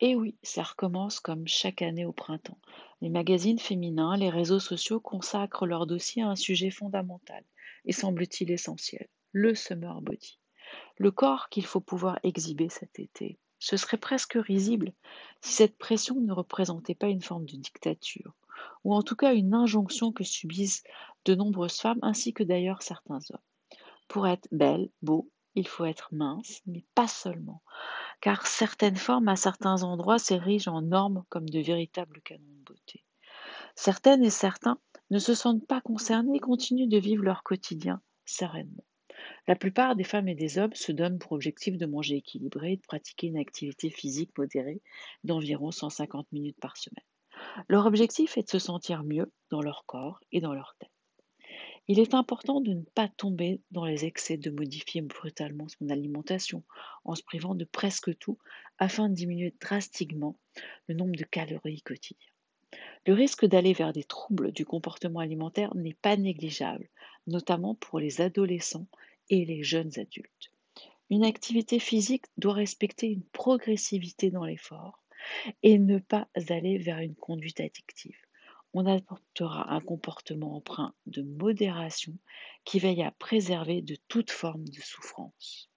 Et 0.00 0.14
oui, 0.14 0.36
ça 0.42 0.62
recommence 0.62 1.20
comme 1.20 1.48
chaque 1.48 1.80
année 1.80 2.04
au 2.04 2.12
printemps. 2.12 2.58
Les 3.00 3.08
magazines 3.08 3.58
féminins, 3.58 4.16
les 4.16 4.28
réseaux 4.28 4.60
sociaux 4.60 5.00
consacrent 5.00 5.66
leur 5.66 5.86
dossier 5.86 6.22
à 6.22 6.28
un 6.28 6.36
sujet 6.36 6.70
fondamental 6.70 7.42
et 7.86 7.92
semble-t-il 7.92 8.50
essentiel, 8.50 9.08
le 9.32 9.54
summer 9.54 10.02
body. 10.02 10.38
Le 10.98 11.10
corps 11.10 11.48
qu'il 11.48 11.64
faut 11.64 11.80
pouvoir 11.80 12.18
exhiber 12.24 12.68
cet 12.68 12.98
été. 12.98 13.38
Ce 13.58 13.78
serait 13.78 13.96
presque 13.96 14.34
risible 14.34 14.92
si 15.40 15.52
cette 15.52 15.78
pression 15.78 16.16
ne 16.16 16.32
représentait 16.32 16.94
pas 16.94 17.08
une 17.08 17.22
forme 17.22 17.46
de 17.46 17.56
dictature, 17.56 18.34
ou 18.84 18.94
en 18.94 19.02
tout 19.02 19.16
cas 19.16 19.34
une 19.34 19.54
injonction 19.54 20.12
que 20.12 20.24
subissent 20.24 20.84
de 21.24 21.34
nombreuses 21.34 21.80
femmes 21.80 22.00
ainsi 22.02 22.34
que 22.34 22.42
d'ailleurs 22.42 22.82
certains 22.82 23.20
hommes. 23.30 23.78
Pour 24.08 24.26
être 24.26 24.46
belle, 24.52 24.90
beau, 25.00 25.30
il 25.56 25.66
faut 25.66 25.84
être 25.84 26.08
mince, 26.12 26.62
mais 26.66 26.84
pas 26.94 27.08
seulement 27.08 27.62
car 28.20 28.46
certaines 28.46 28.96
formes 28.96 29.28
à 29.28 29.36
certains 29.36 29.82
endroits 29.82 30.18
s'érigent 30.18 30.74
en 30.74 30.82
normes 30.82 31.24
comme 31.28 31.48
de 31.48 31.60
véritables 31.60 32.20
canons 32.22 32.42
de 32.42 32.64
beauté. 32.64 33.04
Certaines 33.74 34.24
et 34.24 34.30
certains 34.30 34.78
ne 35.10 35.18
se 35.18 35.34
sentent 35.34 35.66
pas 35.66 35.80
concernés 35.80 36.36
et 36.36 36.40
continuent 36.40 36.88
de 36.88 36.98
vivre 36.98 37.22
leur 37.22 37.42
quotidien 37.42 38.00
sereinement. 38.24 38.84
La 39.46 39.56
plupart 39.56 39.96
des 39.96 40.04
femmes 40.04 40.28
et 40.28 40.34
des 40.34 40.58
hommes 40.58 40.74
se 40.74 40.92
donnent 40.92 41.18
pour 41.18 41.32
objectif 41.32 41.76
de 41.76 41.86
manger 41.86 42.16
équilibré 42.16 42.72
et 42.72 42.76
de 42.76 42.82
pratiquer 42.82 43.28
une 43.28 43.38
activité 43.38 43.90
physique 43.90 44.36
modérée 44.36 44.82
d'environ 45.24 45.70
150 45.70 46.30
minutes 46.32 46.60
par 46.60 46.76
semaine. 46.76 47.04
Leur 47.68 47.86
objectif 47.86 48.36
est 48.36 48.42
de 48.42 48.50
se 48.50 48.58
sentir 48.58 49.04
mieux 49.04 49.32
dans 49.50 49.62
leur 49.62 49.84
corps 49.86 50.20
et 50.32 50.40
dans 50.40 50.54
leur 50.54 50.74
tête. 50.78 50.90
Il 51.88 52.00
est 52.00 52.14
important 52.14 52.60
de 52.60 52.72
ne 52.72 52.82
pas 52.82 53.08
tomber 53.08 53.60
dans 53.70 53.84
les 53.84 54.04
excès 54.04 54.36
de 54.36 54.50
modifier 54.50 55.02
brutalement 55.02 55.68
son 55.68 55.88
alimentation 55.88 56.64
en 57.04 57.14
se 57.14 57.22
privant 57.22 57.54
de 57.54 57.64
presque 57.64 58.16
tout 58.18 58.38
afin 58.78 59.08
de 59.08 59.14
diminuer 59.14 59.54
drastiquement 59.60 60.36
le 60.88 60.96
nombre 60.96 61.14
de 61.14 61.22
calories 61.22 61.82
quotidiennes. 61.82 62.32
Le 63.06 63.14
risque 63.14 63.46
d'aller 63.46 63.72
vers 63.72 63.92
des 63.92 64.02
troubles 64.02 64.50
du 64.50 64.64
comportement 64.64 65.20
alimentaire 65.20 65.76
n'est 65.76 65.94
pas 65.94 66.16
négligeable, 66.16 66.88
notamment 67.28 67.76
pour 67.76 68.00
les 68.00 68.20
adolescents 68.20 68.88
et 69.30 69.44
les 69.44 69.62
jeunes 69.62 69.96
adultes. 69.96 70.50
Une 71.08 71.24
activité 71.24 71.78
physique 71.78 72.24
doit 72.36 72.54
respecter 72.54 73.06
une 73.06 73.22
progressivité 73.22 74.32
dans 74.32 74.44
l'effort 74.44 75.04
et 75.62 75.78
ne 75.78 75.98
pas 75.98 76.26
aller 76.34 76.78
vers 76.78 76.98
une 76.98 77.14
conduite 77.14 77.60
addictive. 77.60 78.25
On 78.78 78.84
adoptera 78.84 79.72
un 79.72 79.80
comportement 79.80 80.54
empreint 80.54 80.92
de 81.06 81.22
modération 81.22 82.12
qui 82.66 82.78
veille 82.78 83.02
à 83.02 83.10
préserver 83.10 83.80
de 83.80 83.96
toute 84.06 84.30
forme 84.30 84.68
de 84.68 84.80
souffrance. 84.82 85.70